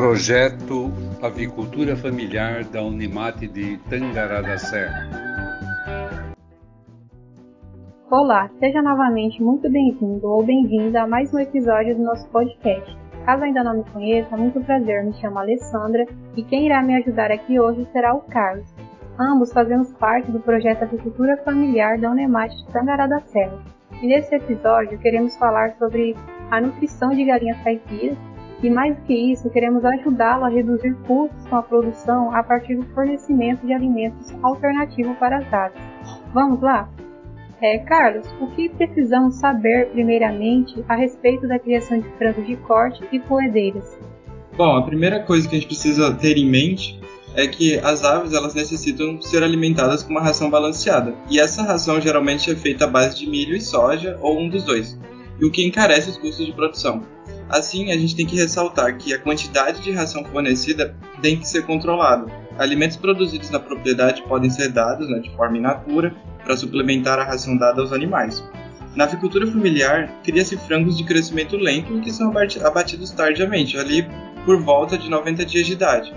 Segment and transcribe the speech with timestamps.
[0.00, 5.10] Projeto Avicultura Familiar da Unimate de Tangará da Serra.
[8.10, 12.96] Olá, seja novamente muito bem-vindo ou bem-vinda a mais um episódio do nosso podcast.
[13.26, 17.30] Caso ainda não me conheça, muito prazer, me chamo Alessandra e quem irá me ajudar
[17.30, 18.72] aqui hoje será o Carlos.
[19.18, 23.62] Ambos fazemos parte do projeto Avicultura Familiar da Unemate de Tangará da Serra.
[24.00, 26.16] E nesse episódio queremos falar sobre
[26.50, 28.16] a nutrição de galinhas caipiras
[28.62, 32.84] e mais que isso, queremos ajudá-lo a reduzir custos com a produção a partir do
[32.94, 35.80] fornecimento de alimentos alternativos para as aves.
[36.34, 36.90] Vamos lá?
[37.62, 43.02] É, Carlos, o que precisamos saber primeiramente a respeito da criação de frangos de corte
[43.12, 43.98] e poedeiras?
[44.56, 47.00] Bom, a primeira coisa que a gente precisa ter em mente
[47.34, 51.14] é que as aves elas necessitam ser alimentadas com uma ração balanceada.
[51.30, 54.64] E essa ração geralmente é feita à base de milho e soja ou um dos
[54.64, 54.98] dois,
[55.40, 57.02] e o que encarece os custos de produção.
[57.50, 61.66] Assim, a gente tem que ressaltar que a quantidade de ração fornecida tem que ser
[61.66, 62.26] controlada.
[62.56, 67.24] Alimentos produzidos na propriedade podem ser dados né, de forma in natura para suplementar a
[67.24, 68.42] ração dada aos animais.
[68.94, 72.32] Na avicultura familiar, cria-se frangos de crescimento lento que são
[72.64, 74.06] abatidos tardiamente, ali
[74.44, 76.14] por volta de 90 dias de idade,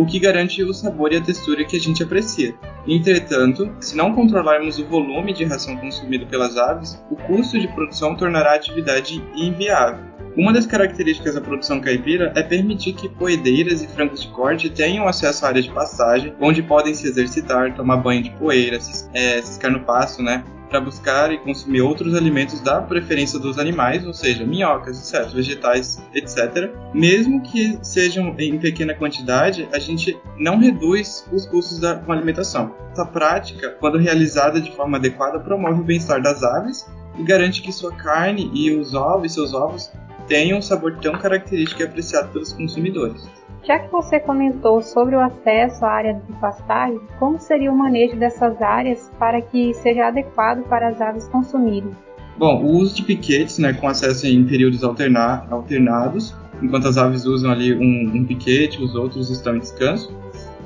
[0.00, 2.54] o que garante o sabor e a textura que a gente aprecia.
[2.88, 8.16] Entretanto, se não controlarmos o volume de ração consumido pelas aves, o custo de produção
[8.16, 10.02] tornará a atividade inviável.
[10.38, 15.06] Uma das características da produção caipira é permitir que poedeiras e frangos de corte tenham
[15.06, 18.78] acesso à área de passagem, onde podem se exercitar, tomar banho de poeira,
[19.12, 20.42] é, ciscar no pasto, né?
[20.70, 26.00] Para buscar e consumir outros alimentos da preferência dos animais, ou seja, minhocas, insetos, vegetais,
[26.14, 26.70] etc.
[26.94, 32.74] Mesmo que sejam em pequena quantidade, a gente não reduz os custos da, alimentação.
[32.92, 36.86] Essa prática, quando realizada de forma adequada, promove o bem-estar das aves
[37.18, 39.90] e garante que sua carne e os ovos, seus ovos,
[40.30, 43.28] tenham um sabor tão característico e apreciado pelos consumidores.
[43.64, 48.16] Já que você comentou sobre o acesso à área de pastagem, como seria o manejo
[48.16, 51.90] dessas áreas para que seja adequado para as aves consumirem?
[52.38, 57.26] Bom, o uso de piquetes, né, com acesso em períodos alterna alternados, enquanto as aves
[57.26, 60.16] usam ali um, um piquete, os outros estão em descanso,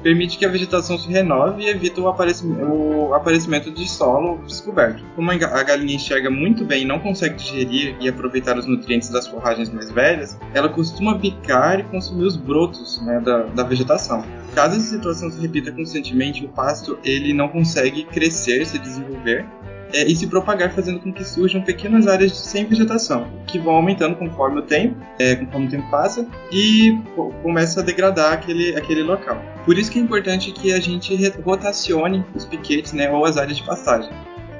[0.04, 5.03] permite que a vegetação se renove e evita o aparecimento, o aparecimento de solo descoberto.
[5.16, 9.26] Como a galinha enxerga muito bem e não consegue digerir e aproveitar os nutrientes das
[9.26, 14.22] forragens mais velhas, ela costuma picar e consumir os brotos né, da, da vegetação.
[14.54, 19.47] Caso essa situação se repita constantemente, o pasto ele não consegue crescer, se desenvolver
[19.94, 24.16] é, e se propagar, fazendo com que surjam pequenas áreas sem vegetação, que vão aumentando
[24.16, 26.99] conforme o tempo, é, conforme o tempo passa, e
[27.43, 29.41] começa a degradar aquele, aquele local.
[29.65, 33.56] Por isso que é importante que a gente rotacione os piquetes né, ou as áreas
[33.56, 34.10] de pastagem.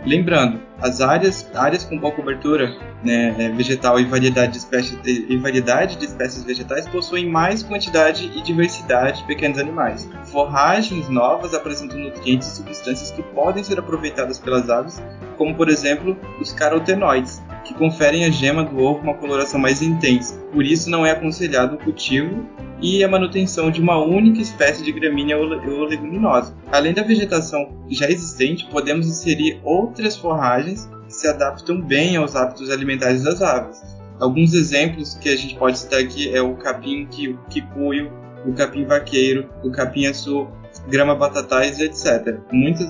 [0.07, 5.37] Lembrando, as áreas, áreas com boa cobertura né, é, vegetal e variedade, de espécies, e
[5.39, 10.07] variedade de espécies vegetais possuem mais quantidade e diversidade de pequenos animais.
[10.25, 15.03] Forragens novas apresentam nutrientes e substâncias que podem ser aproveitadas pelas aves,
[15.35, 20.39] como por exemplo os carotenoides, que conferem à gema do ovo uma coloração mais intensa.
[20.53, 22.47] Por isso não é aconselhado o cultivo
[22.81, 26.55] e a manutenção de uma única espécie de gramínea ou leguminosa.
[26.71, 32.71] Além da vegetação já existente, podemos inserir outras forragens que se adaptam bem aos hábitos
[32.71, 33.83] alimentares das aves.
[34.21, 37.07] Alguns exemplos que a gente pode citar aqui é o capim
[37.51, 38.13] quicuio,
[38.47, 40.47] o capim vaqueiro, o capim açu,
[40.89, 42.39] grama batatais etc.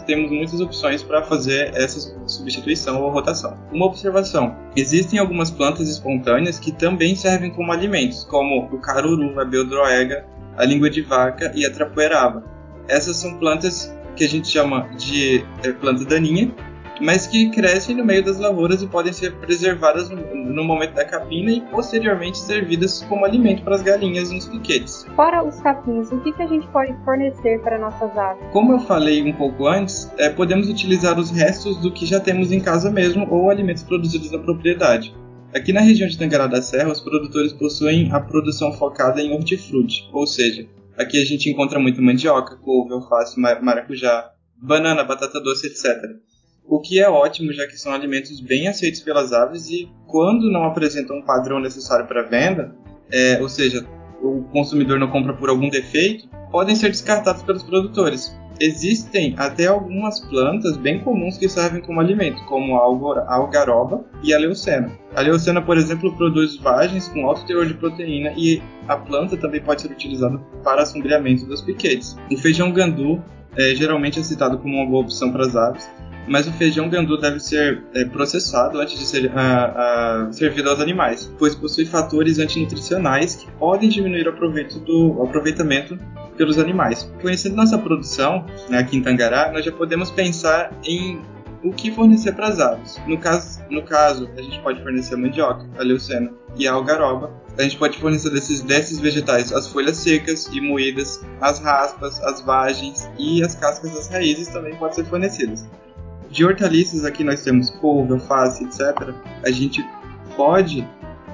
[0.07, 3.57] Temos muitas opções para fazer essa substituição ou rotação.
[3.73, 9.45] Uma observação: existem algumas plantas espontâneas que também servem como alimentos, como o caruru, a
[9.45, 12.45] beldroega, a língua de vaca e a trapoeraba.
[12.89, 16.55] Essas são plantas que a gente chama de é, planta daninha
[17.01, 21.05] mas que crescem no meio das lavouras e podem ser preservadas no, no momento da
[21.05, 25.07] capina e posteriormente servidas como alimento para as galinhas nos piquetes.
[25.17, 28.45] Fora os capins, o que, que a gente pode fornecer para nossas aves?
[28.53, 32.53] Como eu falei um pouco antes, é, podemos utilizar os restos do que já temos
[32.53, 35.15] em casa mesmo ou alimentos produzidos na propriedade.
[35.55, 40.09] Aqui na região de Tangará da Serra, os produtores possuem a produção focada em hortifruti,
[40.13, 40.67] ou seja,
[40.99, 44.31] aqui a gente encontra muito mandioca, couve, alface, maracujá,
[44.61, 46.25] banana, batata doce, etc
[46.67, 50.65] o que é ótimo, já que são alimentos bem aceitos pelas aves e, quando não
[50.65, 52.75] apresentam um padrão necessário para venda,
[53.13, 53.87] é, ou seja,
[54.23, 58.35] o consumidor não compra por algum defeito, podem ser descartados pelos produtores.
[58.61, 64.39] Existem até algumas plantas bem comuns que servem como alimento, como a algaroba e a
[64.39, 64.97] leucena.
[65.15, 69.61] A leucena, por exemplo, produz vagens com alto teor de proteína e a planta também
[69.61, 72.17] pode ser utilizada para assombreamento dos piquetes.
[72.31, 73.21] O feijão gandu
[73.57, 75.91] é, geralmente é citado como uma boa opção para as aves,
[76.27, 80.81] mas o feijão gandu deve ser é, processado antes de ser a, a, servido aos
[80.81, 85.99] animais, pois possui fatores antinutricionais que podem diminuir o, do, aproveitamento
[86.37, 87.11] pelos animais.
[87.21, 91.21] Conhecendo nossa produção né, aqui em Tangará, nós já podemos pensar em
[91.63, 93.01] o que fornecer para as aves.
[93.07, 97.33] No caso, no caso, a gente pode fornecer a mandioca, a leucena e a algaroba.
[97.59, 102.43] A gente pode fornecer desses, desses vegetais as folhas secas e moídas, as raspas, as
[102.43, 105.65] vagens e as cascas das raízes também podem ser fornecidas.
[106.35, 109.15] De hortaliças aqui nós temos couve, alface, etc.
[109.47, 109.87] A gente
[110.35, 110.85] pode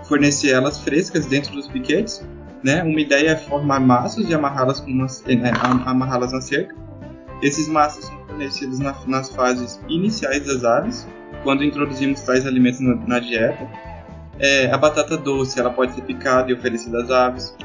[0.05, 2.23] fornecer elas frescas dentro dos piquetes.
[2.63, 2.83] Né?
[2.83, 4.85] Uma ideia é formar maços e amarrá-las
[5.27, 6.77] é, amarrá-las na cerca.
[7.41, 11.09] Esses maços são fornecidos na, nas fases iniciais das aves,
[11.43, 13.67] quando introduzimos tais alimentos na, na dieta.
[14.39, 17.57] É, a batata doce ela pode ser picada e oferecida às aves.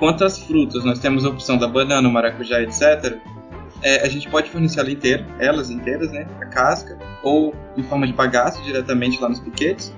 [0.00, 3.35] Quanto às frutas, nós temos a opção da banana, maracujá, etc
[3.82, 6.26] é, a gente pode fornecer ela inteira, elas inteiras, né?
[6.40, 9.94] A casca, ou em forma de bagaço diretamente lá nos piquetes.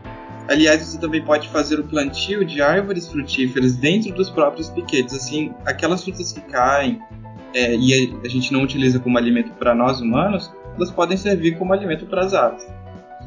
[0.48, 5.14] Aliás, você também pode fazer o plantio de árvores frutíferas dentro dos próprios piquetes.
[5.14, 7.00] Assim, aquelas frutas que caem
[7.54, 11.72] é, e a gente não utiliza como alimento para nós humanos, elas podem servir como
[11.72, 12.66] alimento para as aves.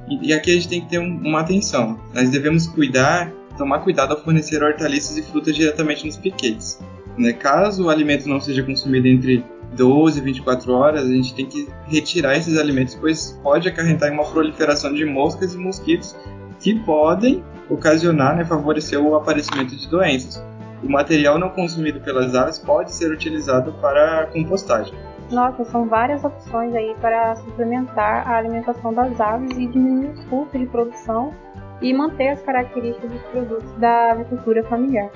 [0.07, 2.00] E, e, aqui a gente tem que ter um, uma atenção.
[2.13, 6.80] Nós devemos cuidar, tomar cuidado ao fornecer hortaliças e frutas diretamente nos piquetes.
[7.18, 7.33] Né?
[7.33, 12.38] Caso o alimento não seja consumido entre 12, 24 horas, a gente tem que retirar
[12.38, 16.16] esses alimentos, pois pode acarretar em uma proliferação de moscas e mosquitos
[16.60, 20.44] que podem ocasionar, né, favorecer o aparecimento de doenças.
[20.84, 24.94] O material não consumido pelas aves pode ser utilizado para compostagem.
[25.32, 30.60] Nossa, são várias opções aí para suplementar a alimentação das aves e diminuir os custos
[30.60, 31.34] de produção
[31.82, 35.10] e manter as características dos produtos da agricultura familiar.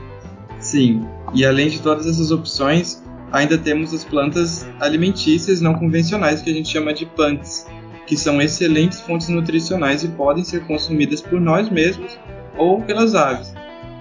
[0.60, 3.05] Sim, e além de todas essas opções,
[3.36, 7.68] ainda temos as plantas alimentícias não convencionais que a gente chama de plants,
[8.08, 12.18] que são excelentes fontes nutricionais e podem ser consumidas por nós mesmos
[12.58, 13.54] ou pelas aves.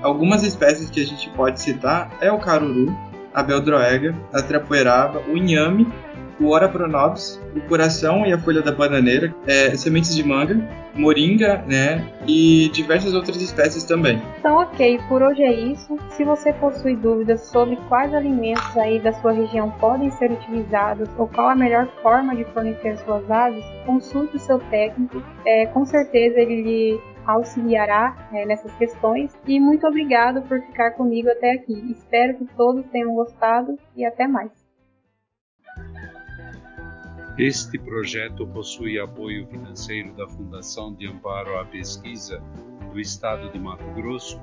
[0.03, 2.97] Algumas espécies que a gente pode citar é o caruru,
[3.33, 5.93] a beldroega, a trapoeraba, o inhame
[6.41, 10.57] o Ora Pronobis, o coração e a folha da bananeira, é, sementes de manga,
[10.95, 14.21] moringa, né, e diversas outras espécies também.
[14.39, 15.99] Então, ok, por hoje é isso.
[16.11, 21.27] Se você possui dúvidas sobre quais alimentos aí da sua região podem ser utilizados ou
[21.29, 25.23] qual a melhor forma de fornecer suas aves, consulte o seu técnico.
[25.47, 29.33] É, com certeza ele lhe auxiliará é, nessas questões.
[29.47, 31.91] E muito obrigado por ficar comigo até aqui.
[31.91, 34.64] Espero que todos tenham gostado e até mais.
[37.37, 42.41] Este projeto possui apoio financeiro da Fundação de Amparo à Pesquisa
[42.93, 44.41] do Estado de Mato Grosso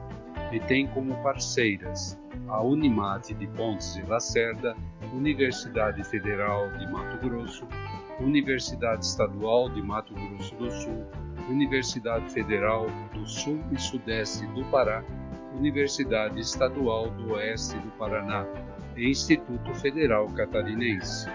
[0.52, 4.76] e tem como parceiras a Unimate de Pontes e Lacerda,
[5.14, 7.66] Universidade Federal de Mato Grosso,
[8.20, 11.06] Universidade Estadual de Mato Grosso do Sul,
[11.50, 15.02] Universidade Federal do Sul e Sudeste do Pará,
[15.56, 18.46] Universidade Estadual do Oeste do Paraná
[18.98, 21.30] e Instituto Federal Catarinense.